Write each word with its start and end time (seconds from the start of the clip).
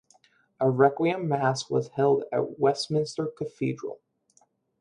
A 0.59 0.67
requiem 0.67 1.27
mass 1.27 1.69
was 1.69 1.89
held 1.89 2.23
at 2.31 2.57
Westminster 2.59 3.27
Cathedral. 3.27 3.99